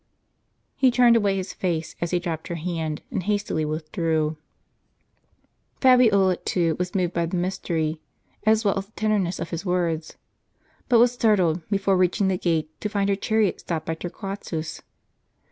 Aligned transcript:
He 0.75 0.89
turned 0.89 1.15
away 1.15 1.35
his 1.35 1.53
face, 1.53 1.95
as 2.01 2.09
he 2.09 2.17
dropped 2.17 2.47
her 2.47 2.55
hand, 2.55 3.03
and 3.11 3.21
hastily 3.21 3.65
withdrew. 3.65 4.35
Fabiola 5.79 6.37
too 6.37 6.75
was 6.79 6.95
moved 6.95 7.13
by 7.13 7.27
the 7.27 7.37
mystery, 7.37 8.01
as 8.43 8.65
well 8.65 8.79
as 8.79 8.87
the 8.87 8.93
tenderness, 8.93 9.39
of 9.39 9.51
his 9.51 9.63
words; 9.63 10.17
but 10.89 10.97
was 10.97 11.11
startled, 11.11 11.61
before 11.69 11.97
reaching 11.97 12.29
the 12.29 12.37
gate, 12.39 12.71
to 12.81 12.89
find 12.89 13.09
her 13.11 13.15
chariot 13.15 13.59
stopped 13.59 13.85
by 13.85 13.93
Torquatus. 13.93 14.81